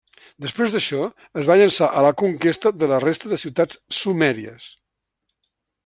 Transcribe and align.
Després 0.43 0.71
d'això 0.77 1.01
es 1.41 1.49
va 1.51 1.57
llançar 1.59 1.89
a 1.99 2.03
la 2.07 2.13
conquesta 2.23 2.73
de 2.85 2.91
la 2.95 2.99
resta 3.05 3.31
de 3.35 3.39
ciutats 3.45 3.81
sumèries. 3.99 4.71